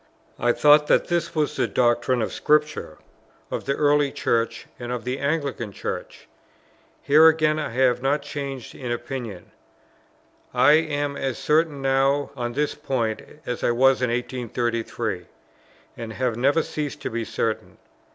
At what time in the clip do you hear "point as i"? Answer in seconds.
12.73-13.69